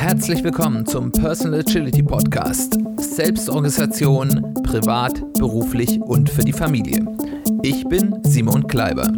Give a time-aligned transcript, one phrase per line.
[0.00, 2.78] Herzlich willkommen zum Personal Agility Podcast.
[2.96, 7.04] Selbstorganisation, privat, beruflich und für die Familie.
[7.62, 9.12] Ich bin Simon Kleiber.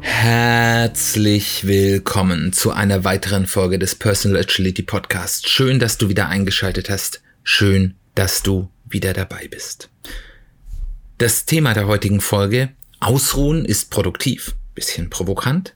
[0.00, 5.48] Herzlich willkommen zu einer weiteren Folge des Personal Agility Podcasts.
[5.48, 7.22] Schön, dass du wieder eingeschaltet hast.
[7.44, 9.88] Schön, dass du wieder dabei bist.
[11.16, 15.74] Das Thema der heutigen Folge, Ausruhen ist produktiv, bisschen provokant,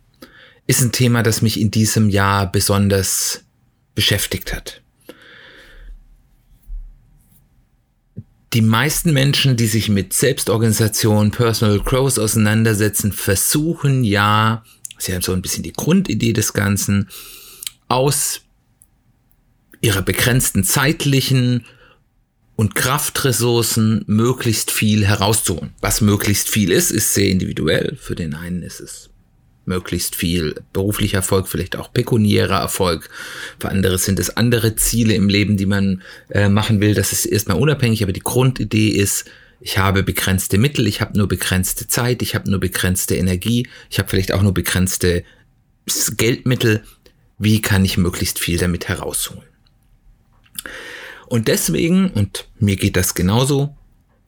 [0.66, 3.44] ist ein Thema, das mich in diesem Jahr besonders
[3.94, 4.82] beschäftigt hat.
[8.52, 14.64] Die meisten Menschen, die sich mit Selbstorganisation, Personal Growth auseinandersetzen, versuchen ja,
[14.96, 17.08] sie haben so ein bisschen die Grundidee des Ganzen,
[17.88, 18.42] aus
[19.80, 21.64] ihrer begrenzten zeitlichen
[22.56, 25.74] und Kraftressourcen möglichst viel herauszuholen.
[25.80, 27.96] Was möglichst viel ist, ist sehr individuell.
[28.00, 29.10] Für den einen ist es
[29.66, 33.10] möglichst viel beruflicher Erfolg, vielleicht auch pekuniärer Erfolg.
[33.58, 36.94] Für andere sind es andere Ziele im Leben, die man äh, machen will.
[36.94, 39.26] Das ist erstmal unabhängig, aber die Grundidee ist,
[39.60, 43.98] ich habe begrenzte Mittel, ich habe nur begrenzte Zeit, ich habe nur begrenzte Energie, ich
[43.98, 45.24] habe vielleicht auch nur begrenzte
[46.16, 46.82] Geldmittel.
[47.38, 49.42] Wie kann ich möglichst viel damit herausholen?
[51.26, 53.76] Und deswegen, und mir geht das genauso,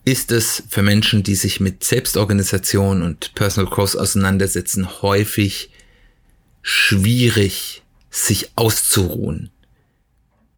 [0.05, 5.71] ist es für Menschen, die sich mit Selbstorganisation und Personal Growth auseinandersetzen, häufig
[6.63, 9.51] schwierig, sich auszuruhen,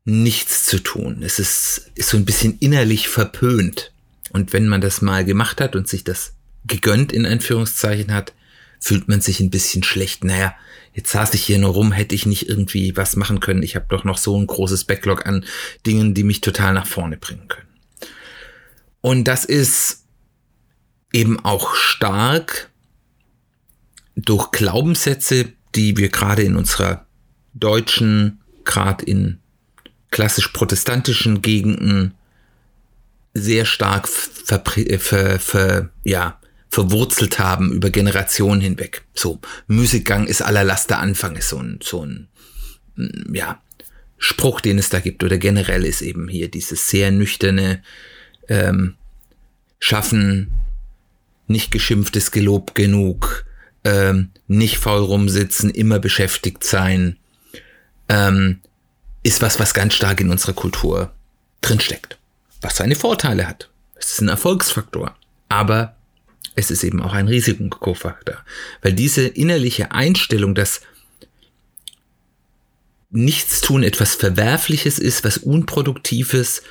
[0.04, 1.22] nichts zu tun.
[1.22, 3.92] Es ist, ist so ein bisschen innerlich verpönt.
[4.32, 6.34] Und wenn man das mal gemacht hat und sich das
[6.66, 8.32] gegönnt in Anführungszeichen hat,
[8.78, 10.24] fühlt man sich ein bisschen schlecht.
[10.24, 10.54] Naja,
[10.92, 13.62] jetzt saß ich hier nur rum, hätte ich nicht irgendwie was machen können.
[13.62, 15.44] Ich habe doch noch so ein großes Backlog an
[15.86, 17.68] Dingen, die mich total nach vorne bringen können.
[19.00, 20.04] Und das ist
[21.12, 22.70] eben auch stark
[24.16, 27.06] durch Glaubenssätze, die wir gerade in unserer
[27.54, 29.38] deutschen, gerade in
[30.10, 32.14] klassisch protestantischen Gegenden
[33.32, 34.62] sehr stark ver,
[34.98, 36.39] ver, ver, ja,
[36.70, 39.02] verwurzelt haben über Generationen hinweg.
[39.14, 42.28] So, Müßiggang ist aller Laster Anfang, ist so ein, so ein,
[42.96, 43.60] mm, ja,
[44.18, 47.82] Spruch, den es da gibt, oder generell ist eben hier dieses sehr nüchterne
[48.48, 48.94] ähm,
[49.78, 50.50] Schaffen,
[51.46, 53.46] nicht geschimpftes Gelob genug,
[53.82, 57.16] ähm, nicht faul rumsitzen, immer beschäftigt sein,
[58.08, 58.60] ähm,
[59.22, 61.12] ist was, was ganz stark in unserer Kultur
[61.62, 62.18] drinsteckt.
[62.60, 63.70] Was seine Vorteile hat.
[63.94, 65.16] Es ist ein Erfolgsfaktor.
[65.48, 65.96] Aber
[66.54, 68.36] es ist eben auch ein Risikofaktor.
[68.82, 70.80] Weil diese innerliche Einstellung, dass
[73.10, 76.62] Nichtstun etwas Verwerfliches ist, was Unproduktives,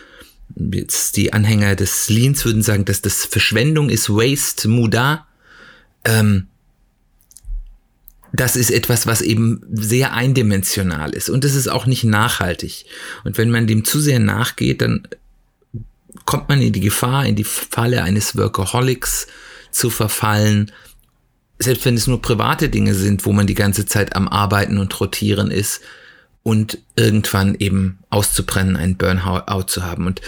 [0.55, 5.27] jetzt die Anhänger des Leans würden sagen, dass das Verschwendung ist, Waste, Muda,
[6.05, 6.47] ähm,
[8.31, 12.85] das ist etwas, was eben sehr eindimensional ist und es ist auch nicht nachhaltig.
[13.23, 15.07] Und wenn man dem zu sehr nachgeht, dann
[16.25, 19.27] kommt man in die Gefahr, in die Falle eines Workaholics,
[19.71, 20.71] zu verfallen,
[21.59, 24.97] selbst wenn es nur private Dinge sind, wo man die ganze Zeit am Arbeiten und
[24.99, 25.81] Rotieren ist
[26.43, 30.05] und irgendwann eben auszubrennen, einen Burnout zu haben.
[30.07, 30.21] Und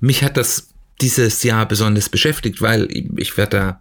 [0.00, 0.68] mich hat das
[1.00, 3.80] dieses Jahr besonders beschäftigt, weil ich werde da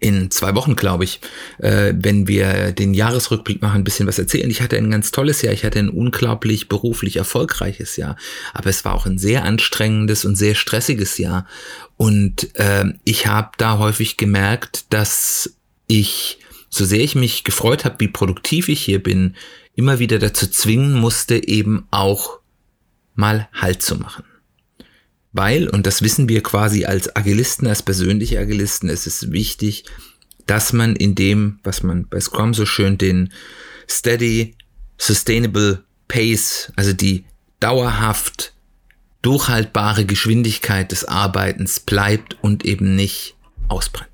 [0.00, 1.20] in zwei Wochen, glaube ich,
[1.58, 4.50] äh, wenn wir den Jahresrückblick machen, ein bisschen was erzählen.
[4.50, 8.16] Ich hatte ein ganz tolles Jahr, ich hatte ein unglaublich beruflich erfolgreiches Jahr,
[8.54, 11.46] aber es war auch ein sehr anstrengendes und sehr stressiges Jahr.
[11.96, 15.54] Und äh, ich habe da häufig gemerkt, dass
[15.86, 16.38] ich,
[16.70, 19.36] so sehr ich mich gefreut habe, wie produktiv ich hier bin,
[19.74, 22.38] immer wieder dazu zwingen musste, eben auch
[23.14, 24.24] mal Halt zu machen.
[25.32, 29.84] Weil, und das wissen wir quasi als Agilisten, als persönliche Agilisten, es ist wichtig,
[30.46, 33.32] dass man in dem, was man bei Scrum so schön den
[33.88, 34.56] Steady,
[34.98, 37.24] Sustainable Pace, also die
[37.60, 38.52] dauerhaft
[39.22, 43.36] durchhaltbare Geschwindigkeit des Arbeitens bleibt und eben nicht
[43.68, 44.09] ausbrennt.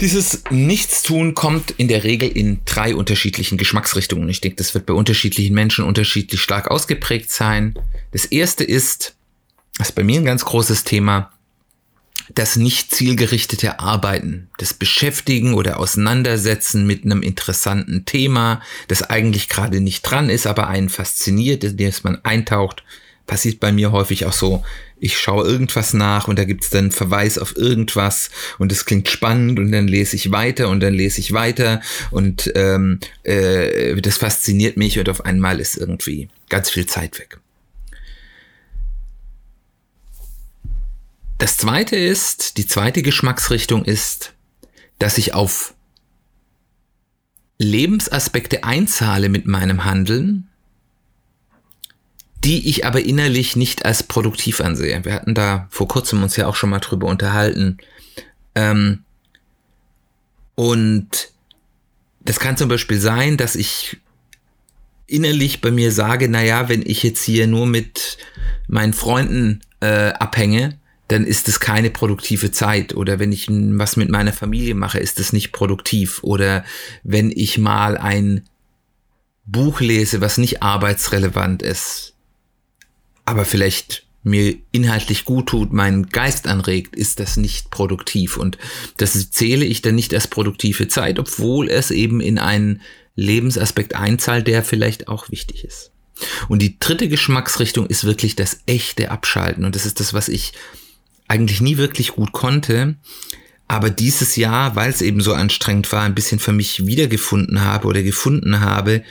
[0.00, 4.30] Dieses Nichtstun kommt in der Regel in drei unterschiedlichen Geschmacksrichtungen.
[4.30, 7.74] Ich denke, das wird bei unterschiedlichen Menschen unterschiedlich stark ausgeprägt sein.
[8.12, 9.14] Das erste ist,
[9.76, 11.30] das ist bei mir ein ganz großes Thema,
[12.34, 19.80] das nicht zielgerichtete Arbeiten, das Beschäftigen oder Auseinandersetzen mit einem interessanten Thema, das eigentlich gerade
[19.80, 22.84] nicht dran ist, aber einen fasziniert, in das man eintaucht,
[23.26, 24.64] passiert bei mir häufig auch so,
[25.00, 29.08] ich schaue irgendwas nach und da gibt es dann Verweis auf irgendwas und es klingt
[29.08, 31.80] spannend und dann lese ich weiter und dann lese ich weiter
[32.10, 37.40] und ähm, äh, das fasziniert mich und auf einmal ist irgendwie ganz viel Zeit weg.
[41.38, 44.34] Das zweite ist, die zweite Geschmacksrichtung ist,
[44.98, 45.74] dass ich auf
[47.56, 50.49] Lebensaspekte einzahle mit meinem Handeln,
[52.44, 55.04] die ich aber innerlich nicht als produktiv ansehe.
[55.04, 57.78] Wir hatten da vor kurzem uns ja auch schon mal drüber unterhalten.
[58.54, 59.04] Ähm,
[60.54, 61.32] und
[62.20, 63.98] das kann zum Beispiel sein, dass ich
[65.06, 68.16] innerlich bei mir sage, naja, wenn ich jetzt hier nur mit
[68.68, 70.78] meinen Freunden äh, abhänge,
[71.08, 72.94] dann ist es keine produktive Zeit.
[72.94, 76.22] Oder wenn ich was mit meiner Familie mache, ist es nicht produktiv.
[76.22, 76.64] Oder
[77.02, 78.48] wenn ich mal ein
[79.44, 82.09] Buch lese, was nicht arbeitsrelevant ist,
[83.30, 88.36] aber vielleicht mir inhaltlich gut tut, meinen Geist anregt, ist das nicht produktiv.
[88.36, 88.58] Und
[88.98, 92.82] das zähle ich dann nicht als produktive Zeit, obwohl es eben in einen
[93.14, 95.92] Lebensaspekt einzahlt, der vielleicht auch wichtig ist.
[96.48, 99.64] Und die dritte Geschmacksrichtung ist wirklich das echte Abschalten.
[99.64, 100.52] Und das ist das, was ich
[101.28, 102.96] eigentlich nie wirklich gut konnte.
[103.68, 107.86] Aber dieses Jahr, weil es eben so anstrengend war, ein bisschen für mich wiedergefunden habe
[107.86, 109.02] oder gefunden habe,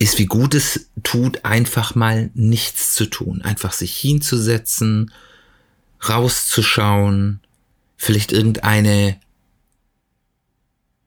[0.00, 3.42] ist, wie gut es tut, einfach mal nichts zu tun.
[3.42, 5.12] Einfach sich hinzusetzen,
[6.08, 7.40] rauszuschauen,
[7.98, 9.20] vielleicht irgendeine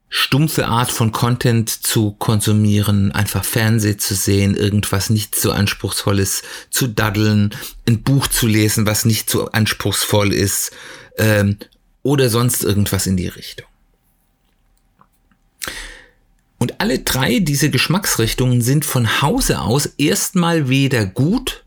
[0.09, 6.85] stumpfe Art von Content zu konsumieren, einfach Fernseh zu sehen, irgendwas nicht so anspruchsvolles zu
[6.85, 7.55] daddeln,
[7.87, 10.71] ein Buch zu lesen, was nicht so anspruchsvoll ist,
[11.17, 11.57] ähm,
[12.03, 13.65] oder sonst irgendwas in die Richtung.
[16.63, 21.65] Und alle drei diese Geschmacksrichtungen sind von Hause aus erstmal weder gut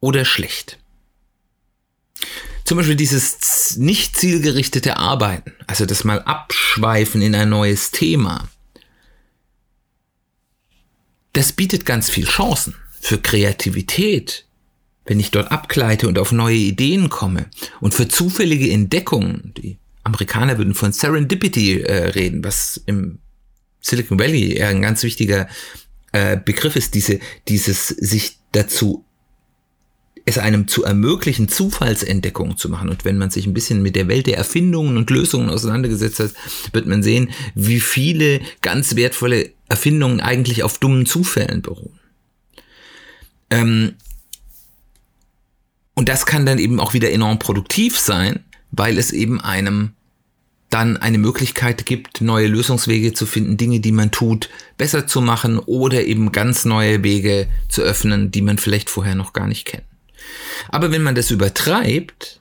[0.00, 0.80] oder schlecht.
[2.64, 8.48] Zum Beispiel dieses nicht zielgerichtete Arbeiten, also das mal abschweifen in ein neues Thema.
[11.32, 14.44] Das bietet ganz viel Chancen für Kreativität,
[15.04, 17.48] wenn ich dort abgleite und auf neue Ideen komme
[17.80, 19.54] und für zufällige Entdeckungen.
[19.56, 23.20] Die Amerikaner würden von Serendipity äh, reden, was im
[23.84, 25.46] Silicon Valley ja ein ganz wichtiger
[26.12, 29.04] äh, Begriff ist, diese, dieses sich dazu
[30.26, 32.88] es einem zu ermöglichen, Zufallsentdeckungen zu machen.
[32.88, 36.32] Und wenn man sich ein bisschen mit der Welt der Erfindungen und Lösungen auseinandergesetzt hat,
[36.72, 42.00] wird man sehen, wie viele ganz wertvolle Erfindungen eigentlich auf dummen Zufällen beruhen.
[43.50, 43.96] Ähm
[45.94, 49.92] und das kann dann eben auch wieder enorm produktiv sein, weil es eben einem
[50.70, 55.58] dann eine Möglichkeit gibt, neue Lösungswege zu finden, Dinge, die man tut, besser zu machen
[55.58, 59.84] oder eben ganz neue Wege zu öffnen, die man vielleicht vorher noch gar nicht kennt.
[60.68, 62.40] Aber wenn man das übertreibt,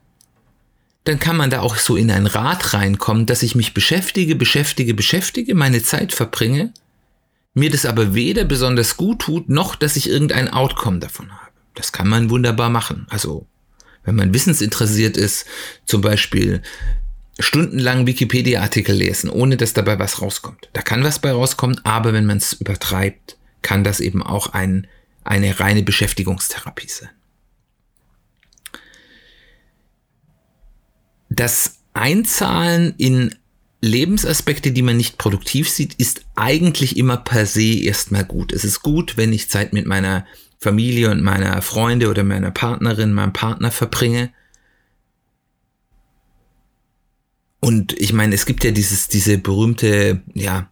[1.03, 4.93] dann kann man da auch so in ein Rad reinkommen, dass ich mich beschäftige, beschäftige,
[4.93, 6.73] beschäftige, meine Zeit verbringe,
[7.53, 11.51] mir das aber weder besonders gut tut, noch dass ich irgendein Outcome davon habe.
[11.75, 13.05] Das kann man wunderbar machen.
[13.09, 13.47] Also,
[14.03, 15.45] wenn man wissensinteressiert ist,
[15.85, 16.61] zum Beispiel
[17.39, 20.69] stundenlang Wikipedia-Artikel lesen, ohne dass dabei was rauskommt.
[20.73, 24.87] Da kann was bei rauskommen, aber wenn man es übertreibt, kann das eben auch ein,
[25.23, 27.09] eine reine Beschäftigungstherapie sein.
[31.29, 33.33] Das Einzahlen in
[33.81, 38.53] Lebensaspekte, die man nicht produktiv sieht, ist eigentlich immer per se erstmal gut.
[38.53, 40.25] Es ist gut, wenn ich Zeit mit meiner
[40.59, 44.31] Familie und meiner Freunde oder meiner Partnerin, meinem Partner verbringe
[47.63, 50.69] Und ich meine, es gibt ja dieses, diese berühmte, ja,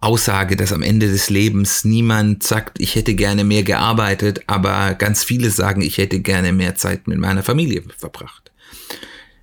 [0.00, 5.22] Aussage, dass am Ende des Lebens niemand sagt, ich hätte gerne mehr gearbeitet, aber ganz
[5.22, 8.50] viele sagen, ich hätte gerne mehr Zeit mit meiner Familie verbracht.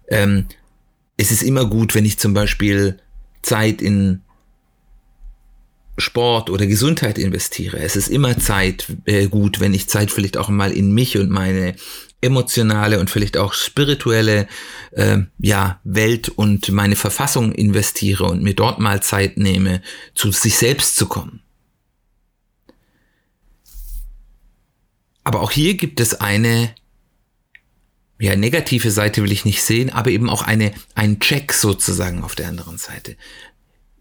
[0.07, 0.47] Ähm,
[1.17, 2.97] es ist immer gut, wenn ich zum Beispiel
[3.43, 4.21] Zeit in
[5.99, 7.77] Sport oder Gesundheit investiere.
[7.77, 11.29] Es ist immer Zeit äh, gut, wenn ich Zeit vielleicht auch mal in mich und
[11.29, 11.75] meine
[12.21, 14.47] emotionale und vielleicht auch spirituelle
[14.91, 19.81] äh, ja, Welt und meine Verfassung investiere und mir dort mal Zeit nehme,
[20.13, 21.41] zu sich selbst zu kommen.
[25.23, 26.73] Aber auch hier gibt es eine
[28.19, 32.35] ja, negative Seite will ich nicht sehen, aber eben auch eine, ein Check sozusagen auf
[32.35, 33.17] der anderen Seite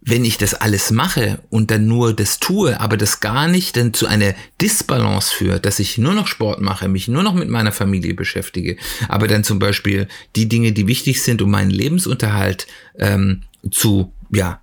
[0.07, 3.95] wenn ich das alles mache und dann nur das tue, aber das gar nicht dann
[3.95, 7.73] zu einer Disbalance führt, dass ich nur noch Sport mache, mich nur noch mit meiner
[7.73, 8.77] Familie beschäftige,
[9.09, 12.67] aber dann zum Beispiel die Dinge, die wichtig sind, um meinen Lebensunterhalt
[12.99, 14.61] ähm, zu ja,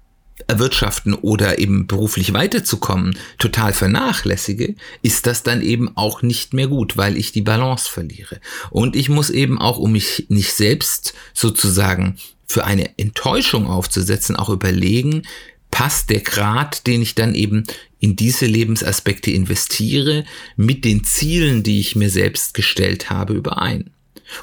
[0.48, 6.98] erwirtschaften oder eben beruflich weiterzukommen, total vernachlässige, ist das dann eben auch nicht mehr gut,
[6.98, 8.39] weil ich die Balance verliere.
[8.69, 12.17] Und ich muss eben auch, um mich nicht selbst sozusagen
[12.51, 15.24] für eine Enttäuschung aufzusetzen, auch überlegen,
[15.72, 17.63] passt der Grad, den ich dann eben
[18.00, 20.25] in diese Lebensaspekte investiere,
[20.58, 23.89] mit den Zielen, die ich mir selbst gestellt habe, überein.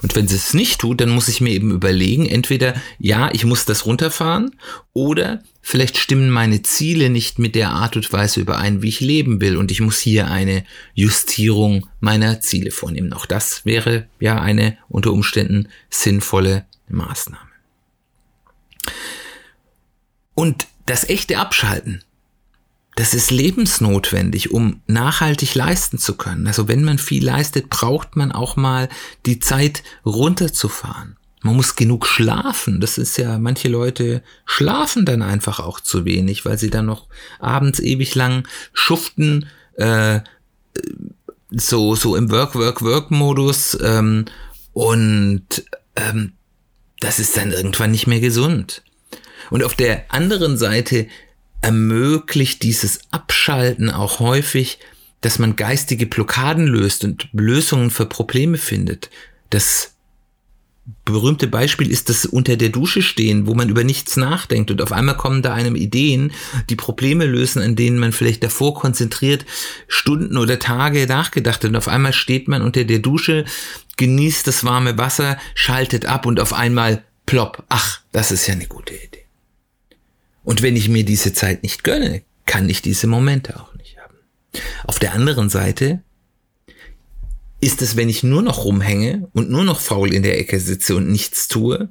[0.02, 3.44] Und wenn sie es nicht tut, dann muss ich mir eben überlegen, entweder ja, ich
[3.44, 4.54] muss das runterfahren
[4.92, 9.40] oder vielleicht stimmen meine Ziele nicht mit der Art und Weise überein, wie ich leben
[9.40, 13.12] will und ich muss hier eine Justierung meiner Ziele vornehmen.
[13.12, 17.47] Auch das wäre ja eine unter Umständen sinnvolle Maßnahme.
[20.34, 22.02] Und das echte Abschalten,
[22.96, 26.48] das ist lebensnotwendig, um nachhaltig leisten zu können.
[26.48, 28.88] Also wenn man viel leistet, braucht man auch mal
[29.24, 31.16] die Zeit runterzufahren.
[31.42, 32.80] Man muss genug schlafen.
[32.80, 37.06] Das ist ja, manche Leute schlafen dann einfach auch zu wenig, weil sie dann noch
[37.38, 40.20] abends ewig lang schuften, äh,
[41.50, 43.78] so, so im Work-Work-Work-Modus.
[43.80, 44.24] Ähm,
[44.72, 45.64] und
[45.94, 46.32] ähm,
[47.00, 48.82] das ist dann irgendwann nicht mehr gesund.
[49.50, 51.06] Und auf der anderen Seite
[51.60, 54.78] ermöglicht dieses Abschalten auch häufig,
[55.20, 59.10] dass man geistige Blockaden löst und Lösungen für Probleme findet.
[59.50, 59.94] Das
[61.04, 64.92] berühmte Beispiel ist das unter der Dusche stehen, wo man über nichts nachdenkt und auf
[64.92, 66.32] einmal kommen da einem Ideen,
[66.70, 69.44] die Probleme lösen, an denen man vielleicht davor konzentriert
[69.86, 73.44] Stunden oder Tage nachgedacht hat und auf einmal steht man unter der Dusche,
[73.96, 78.66] genießt das warme Wasser, schaltet ab und auf einmal plopp, ach, das ist ja eine
[78.66, 79.24] gute Idee.
[80.44, 84.14] Und wenn ich mir diese Zeit nicht gönne, kann ich diese Momente auch nicht haben.
[84.84, 86.02] Auf der anderen Seite
[87.60, 90.94] ist es, wenn ich nur noch rumhänge und nur noch faul in der Ecke sitze
[90.96, 91.88] und nichts tue,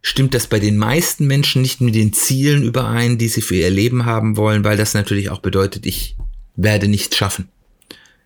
[0.00, 3.70] stimmt das bei den meisten Menschen nicht mit den Zielen überein, die sie für ihr
[3.70, 6.16] Leben haben wollen, weil das natürlich auch bedeutet, ich
[6.56, 7.48] werde nichts schaffen.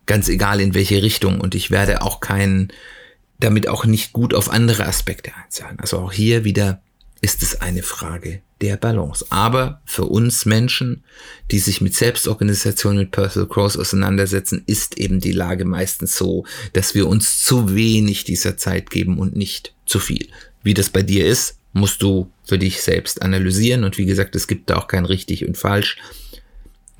[0.07, 2.73] Ganz egal in welche Richtung und ich werde auch keinen,
[3.39, 5.79] damit auch nicht gut auf andere Aspekte einzahlen.
[5.79, 6.81] Also auch hier wieder
[7.21, 9.25] ist es eine Frage der Balance.
[9.29, 11.03] Aber für uns Menschen,
[11.51, 16.95] die sich mit Selbstorganisation, mit Personal Growth auseinandersetzen, ist eben die Lage meistens so, dass
[16.95, 20.27] wir uns zu wenig dieser Zeit geben und nicht zu viel.
[20.63, 23.83] Wie das bei dir ist, musst du für dich selbst analysieren.
[23.83, 25.97] Und wie gesagt, es gibt da auch kein richtig und falsch.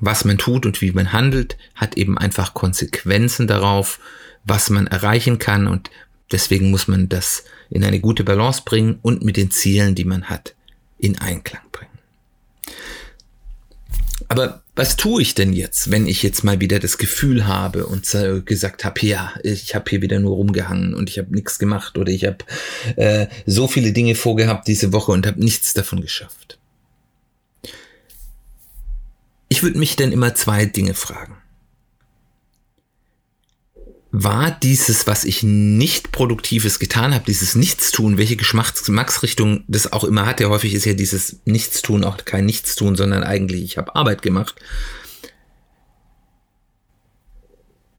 [0.00, 3.98] Was man tut und wie man handelt, hat eben einfach Konsequenzen darauf,
[4.44, 5.66] was man erreichen kann.
[5.66, 5.90] Und
[6.32, 10.24] deswegen muss man das in eine gute Balance bringen und mit den Zielen, die man
[10.24, 10.54] hat,
[10.98, 11.88] in Einklang bringen.
[14.28, 18.14] Aber was tue ich denn jetzt, wenn ich jetzt mal wieder das Gefühl habe und
[18.44, 22.12] gesagt habe, ja, ich habe hier wieder nur rumgehangen und ich habe nichts gemacht oder
[22.12, 22.44] ich habe
[22.96, 26.58] äh, so viele Dinge vorgehabt diese Woche und habe nichts davon geschafft?
[29.48, 31.37] Ich würde mich dann immer zwei Dinge fragen
[34.24, 40.26] war dieses, was ich nicht Produktives getan habe, dieses Nichtstun, welche Geschmacksrichtung das auch immer
[40.26, 44.22] hat, ja häufig ist ja dieses Nichtstun auch kein Nichtstun, sondern eigentlich ich habe Arbeit
[44.22, 44.56] gemacht.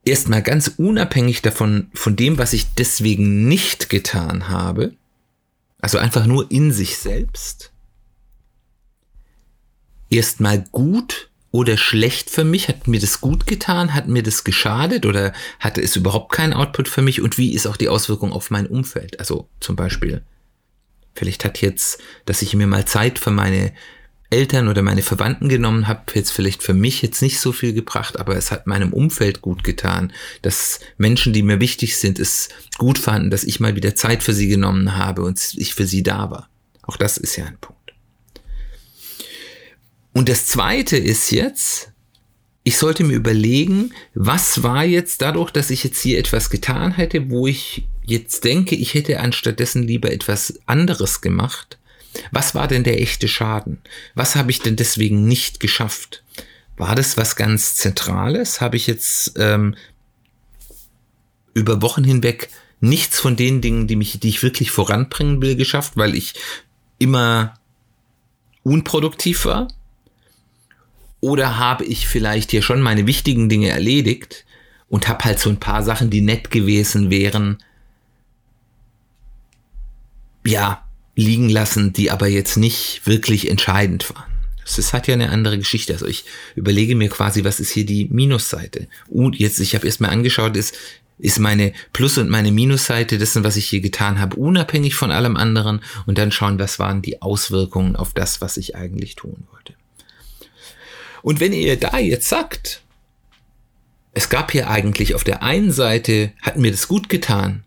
[0.04, 4.96] Erstmal ganz unabhängig davon, von dem, was ich deswegen nicht getan habe,
[5.80, 7.72] also einfach nur in sich selbst,
[10.10, 12.68] erstmal gut oder schlecht für mich?
[12.68, 13.94] Hat mir das gut getan?
[13.94, 15.06] Hat mir das geschadet?
[15.06, 17.22] Oder hatte es überhaupt keinen Output für mich?
[17.22, 19.20] Und wie ist auch die Auswirkung auf mein Umfeld?
[19.20, 20.22] Also zum Beispiel,
[21.15, 23.74] vielleicht hat jetzt, dass ich mir mal Zeit für meine
[24.32, 28.20] Eltern oder meine Verwandten genommen habe, jetzt vielleicht für mich jetzt nicht so viel gebracht,
[28.20, 30.13] aber es hat meinem Umfeld gut getan,
[30.44, 34.34] dass Menschen, die mir wichtig sind, es gut fanden, dass ich mal wieder Zeit für
[34.34, 36.48] sie genommen habe und ich für sie da war.
[36.84, 37.79] Auch das ist ja ein Punkt.
[40.13, 41.92] Und das Zweite ist jetzt,
[42.63, 47.30] ich sollte mir überlegen, was war jetzt dadurch, dass ich jetzt hier etwas getan hätte,
[47.30, 51.78] wo ich jetzt denke, ich hätte anstattdessen lieber etwas anderes gemacht.
[52.32, 53.80] Was war denn der echte Schaden?
[54.16, 56.24] Was habe ich denn deswegen nicht geschafft?
[56.75, 58.62] War das was ganz Zentrales?
[58.62, 59.75] Habe ich jetzt ähm,
[61.54, 62.50] über Wochen hinweg
[62.82, 66.34] nichts von den Dingen, die mich, die ich wirklich voranbringen will, geschafft, weil ich
[66.98, 67.54] immer
[68.63, 69.68] unproduktiv war?
[71.22, 74.46] Oder habe ich vielleicht hier schon meine wichtigen Dinge erledigt
[74.88, 77.58] und habe halt so ein paar Sachen, die nett gewesen wären,
[80.46, 80.84] ja,
[81.16, 84.30] liegen lassen, die aber jetzt nicht wirklich entscheidend waren.
[84.64, 85.94] Das halt ja eine andere Geschichte.
[85.94, 88.88] Also ich überlege mir quasi, was ist hier die Minusseite.
[89.08, 90.76] Und jetzt, ich habe erstmal angeschaut, ist,
[91.18, 95.38] ist meine Plus- und meine Minusseite dessen, was ich hier getan habe, unabhängig von allem
[95.38, 99.74] anderen und dann schauen, was waren die Auswirkungen auf das, was ich eigentlich tun wollte.
[101.22, 102.82] Und wenn ihr da jetzt sagt,
[104.14, 107.64] es gab hier eigentlich auf der einen Seite, hat mir das gut getan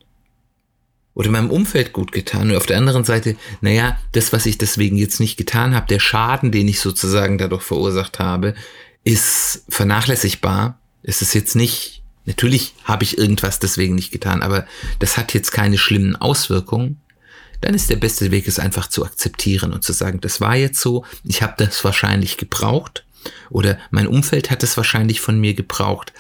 [1.15, 4.97] oder meinem Umfeld gut getan und auf der anderen Seite, naja, das, was ich deswegen
[4.97, 8.55] jetzt nicht getan habe, der Schaden, den ich sozusagen dadurch verursacht habe,
[9.05, 10.79] ist vernachlässigbar.
[11.03, 14.67] Es ist jetzt nicht Natürlich habe ich irgendwas deswegen nicht getan, aber
[15.01, 17.01] das hat jetzt keine schlimmen Auswirkungen.
[17.61, 20.81] Dann ist der beste Weg, es einfach zu akzeptieren und zu sagen, das war jetzt
[20.81, 23.05] so, ich habe das wahrscheinlich gebraucht
[23.51, 26.13] oder mein Umfeld hat es wahrscheinlich von mir gebraucht.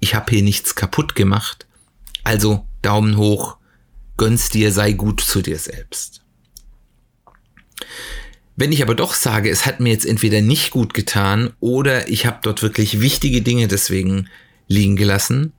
[0.00, 1.66] Ich habe hier nichts kaputt gemacht.
[2.22, 3.56] Also Daumen hoch,
[4.16, 6.22] gönn's dir, sei gut zu dir selbst.
[8.56, 12.26] Wenn ich aber doch sage, es hat mir jetzt entweder nicht gut getan oder ich
[12.26, 14.28] habe dort wirklich wichtige Dinge deswegen
[14.68, 15.52] liegen gelassen,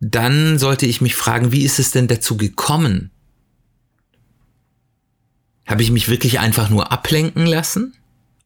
[0.00, 3.10] dann sollte ich mich fragen, wie ist es denn dazu gekommen?
[5.66, 7.94] Habe ich mich wirklich einfach nur ablenken lassen?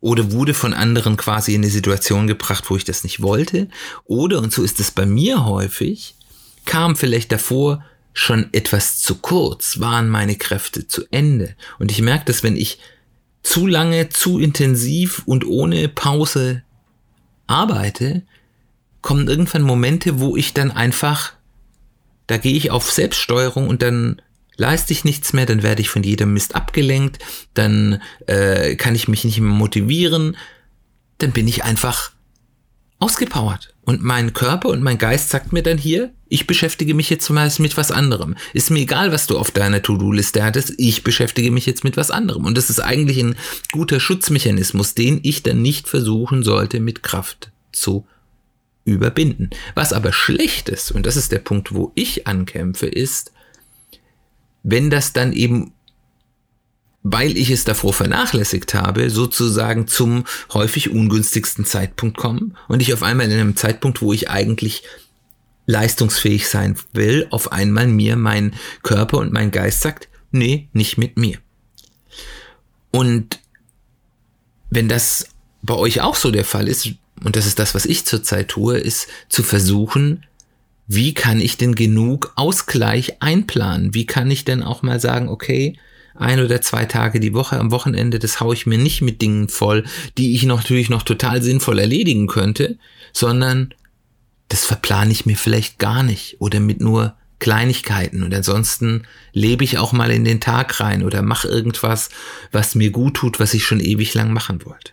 [0.03, 3.69] Oder wurde von anderen quasi in eine Situation gebracht, wo ich das nicht wollte?
[4.05, 6.17] Oder, und so ist es bei mir häufig,
[6.65, 11.55] kam vielleicht davor schon etwas zu kurz, waren meine Kräfte zu Ende.
[11.79, 12.81] Und ich merke dass wenn ich
[13.45, 16.65] zu lange, zu intensiv und ohne Pause
[17.47, 18.23] arbeite,
[19.03, 21.33] kommen irgendwann Momente, wo ich dann einfach,
[22.27, 24.21] da gehe ich auf Selbststeuerung und dann
[24.57, 27.19] leiste ich nichts mehr, dann werde ich von jedem Mist abgelenkt,
[27.55, 30.37] dann äh, kann ich mich nicht mehr motivieren,
[31.19, 32.13] dann bin ich einfach
[32.99, 33.75] ausgepowert.
[33.85, 37.59] Und mein Körper und mein Geist sagt mir dann hier, ich beschäftige mich jetzt zumeist
[37.59, 38.37] mit was anderem.
[38.53, 42.13] Ist mir egal, was du auf deiner To-Do-Liste hattest, ich beschäftige mich jetzt mit was
[42.13, 42.45] anderem.
[42.45, 43.35] Und das ist eigentlich ein
[43.73, 48.07] guter Schutzmechanismus, den ich dann nicht versuchen sollte, mit Kraft zu
[48.85, 49.51] überbinden.
[49.75, 53.33] Was aber schlecht ist, und das ist der Punkt, wo ich ankämpfe, ist,
[54.63, 55.73] wenn das dann eben,
[57.03, 63.03] weil ich es davor vernachlässigt habe, sozusagen zum häufig ungünstigsten Zeitpunkt kommen und ich auf
[63.03, 64.85] einmal in einem Zeitpunkt, wo ich eigentlich
[65.67, 71.17] leistungsfähig sein will, auf einmal mir mein Körper und mein Geist sagt, nee, nicht mit
[71.17, 71.39] mir.
[72.91, 73.41] Und
[74.71, 75.29] wenn das
[75.63, 76.91] bei euch auch so der Fall ist,
[77.25, 80.25] und das ist das, was ich zurzeit tue, ist zu versuchen,
[80.95, 83.95] wie kann ich denn genug Ausgleich einplanen?
[83.95, 85.79] Wie kann ich denn auch mal sagen, okay,
[86.15, 89.49] ein oder zwei Tage die Woche am Wochenende, das haue ich mir nicht mit Dingen
[89.49, 89.85] voll,
[90.19, 92.79] die ich natürlich noch total sinnvoll erledigen könnte,
[93.13, 93.75] sondern
[94.49, 99.79] das verplane ich mir vielleicht gar nicht oder mit nur Kleinigkeiten und ansonsten lebe ich
[99.79, 102.11] auch mal in den Tag rein oder mache irgendwas,
[102.53, 104.93] was mir gut tut, was ich schon ewig lang machen wollte.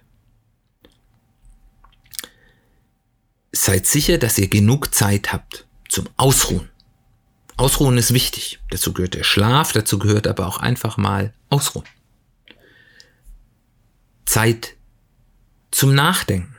[3.51, 6.69] seid sicher, dass ihr genug Zeit habt zum Ausruhen.
[7.57, 8.59] Ausruhen ist wichtig.
[8.69, 11.85] Dazu gehört der Schlaf, dazu gehört aber auch einfach mal Ausruhen.
[14.25, 14.75] Zeit
[15.71, 16.55] zum Nachdenken.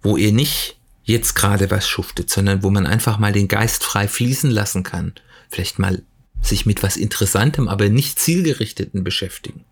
[0.00, 4.08] Wo ihr nicht jetzt gerade was schuftet, sondern wo man einfach mal den Geist frei
[4.08, 5.14] fließen lassen kann.
[5.50, 6.02] Vielleicht mal
[6.40, 9.64] sich mit was Interessantem, aber nicht zielgerichteten beschäftigen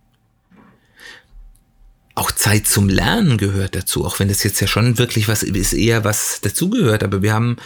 [2.47, 6.05] Zeit zum Lernen gehört dazu, auch wenn das jetzt ja schon wirklich was ist, eher
[6.05, 7.03] was dazugehört.
[7.03, 7.57] Aber wir haben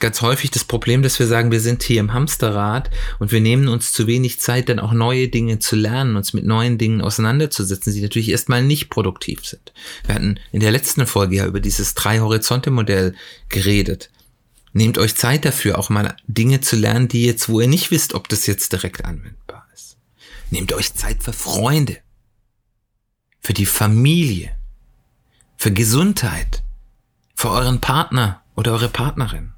[0.00, 3.68] ganz häufig das Problem, dass wir sagen, wir sind hier im Hamsterrad und wir nehmen
[3.68, 7.94] uns zu wenig Zeit, dann auch neue Dinge zu lernen, uns mit neuen Dingen auseinanderzusetzen,
[7.94, 9.72] die natürlich erstmal nicht produktiv sind.
[10.06, 13.14] Wir hatten in der letzten Folge ja über dieses Drei-Horizonte-Modell
[13.48, 14.10] geredet.
[14.72, 18.12] Nehmt euch Zeit dafür, auch mal Dinge zu lernen, die jetzt, wo ihr nicht wisst,
[18.14, 19.98] ob das jetzt direkt anwendbar ist.
[20.50, 21.98] Nehmt euch Zeit für Freunde
[23.46, 24.56] für die Familie,
[25.56, 26.64] für Gesundheit,
[27.36, 29.52] für euren Partner oder eure Partnerin.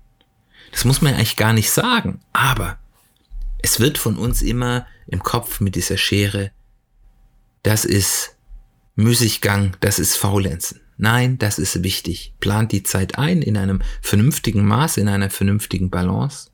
[0.73, 2.79] Das muss man eigentlich gar nicht sagen, aber
[3.63, 6.51] es wird von uns immer im Kopf mit dieser Schere,
[7.63, 8.37] das ist
[8.95, 10.83] Müßiggang, das ist Faulenzen.
[10.99, 12.35] Nein, das ist wichtig.
[12.41, 16.51] Plant die Zeit ein in einem vernünftigen Maß, in einer vernünftigen Balance.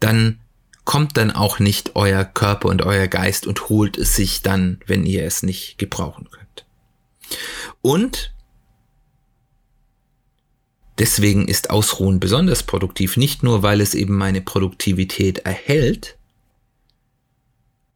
[0.00, 0.40] Dann
[0.86, 5.04] kommt dann auch nicht euer Körper und euer Geist und holt es sich dann, wenn
[5.04, 6.37] ihr es nicht gebrauchen könnt.
[7.80, 8.34] Und
[10.98, 16.18] deswegen ist Ausruhen besonders produktiv, nicht nur weil es eben meine Produktivität erhält,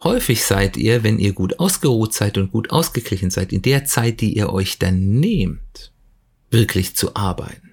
[0.02, 4.20] Häufig seid ihr, wenn ihr gut ausgeruht seid und gut ausgeglichen seid, in der Zeit,
[4.20, 5.92] die ihr euch dann nehmt,
[6.50, 7.70] wirklich zu arbeiten.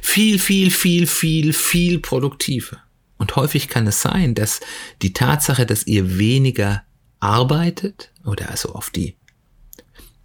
[0.00, 2.78] Viel, viel, viel, viel, viel produktiver.
[3.18, 4.60] Und häufig kann es sein, dass
[5.02, 6.84] die Tatsache, dass ihr weniger
[7.20, 9.16] arbeitet oder also auf die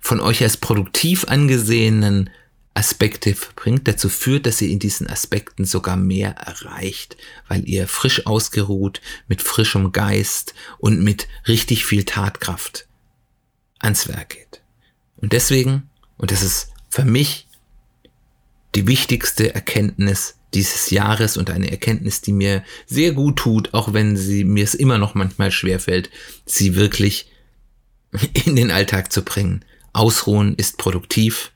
[0.03, 2.29] von euch als produktiv angesehenen
[2.73, 7.15] Aspekte verbringt, dazu führt, dass ihr in diesen Aspekten sogar mehr erreicht,
[7.47, 12.85] weil ihr frisch ausgeruht, mit frischem Geist und mit richtig viel Tatkraft
[13.79, 14.61] ans Werk geht.
[15.15, 17.47] Und deswegen, und das ist für mich
[18.75, 24.17] die wichtigste Erkenntnis dieses Jahres und eine Erkenntnis, die mir sehr gut tut, auch wenn
[24.17, 26.09] sie mir es immer noch manchmal schwerfällt,
[26.45, 27.31] sie wirklich
[28.45, 29.63] in den Alltag zu bringen.
[29.93, 31.51] Ausruhen ist produktiv,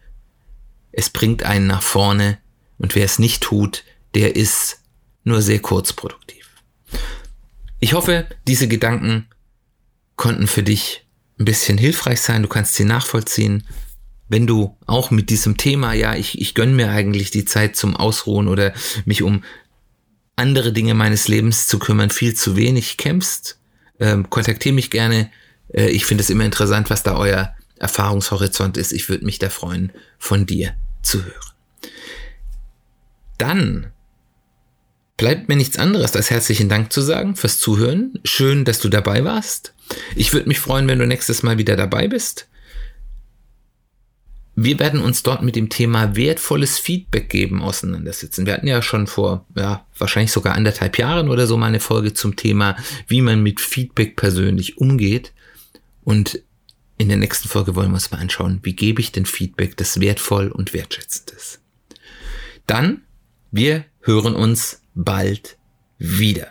[0.92, 2.40] es bringt einen nach vorne
[2.80, 4.82] Und wer es nicht tut, der ist
[5.24, 6.48] nur sehr kurzproduktiv.
[7.80, 9.28] Ich hoffe, diese Gedanken
[10.16, 11.06] konnten für dich
[11.40, 12.44] ein bisschen hilfreich sein.
[12.44, 13.64] Du kannst sie nachvollziehen.
[14.28, 17.96] Wenn du auch mit diesem Thema, ja, ich, ich gönne mir eigentlich die Zeit zum
[17.96, 18.74] Ausruhen oder
[19.06, 19.44] mich um
[20.36, 23.60] andere Dinge meines Lebens zu kümmern, viel zu wenig kämpfst,
[24.00, 25.32] ähm, kontaktiere mich gerne.
[25.74, 28.92] Äh, ich finde es immer interessant, was da euer Erfahrungshorizont ist.
[28.92, 31.54] Ich würde mich da freuen, von dir zu hören.
[33.38, 33.92] Dann
[35.18, 38.20] bleibt mir nichts anderes als herzlichen Dank zu sagen fürs Zuhören.
[38.24, 39.74] Schön, dass du dabei warst.
[40.16, 42.48] Ich würde mich freuen, wenn du nächstes Mal wieder dabei bist.
[44.60, 48.48] Wir werden uns dort mit dem Thema wertvolles Feedback geben auseinandersetzen.
[48.48, 52.16] Wir hatten ja schon vor, ja, wahrscheinlich sogar anderthalb Jahren oder so mal eine Folge
[52.16, 52.76] zum Thema,
[53.08, 55.32] wie man mit Feedback persönlich umgeht.
[56.04, 56.42] Und
[56.98, 60.00] in der nächsten Folge wollen wir uns mal anschauen, wie gebe ich denn Feedback, das
[60.00, 61.60] wertvoll und wertschätzend ist.
[62.66, 63.04] Dann,
[63.52, 65.58] wir hören uns bald
[66.00, 66.48] wieder.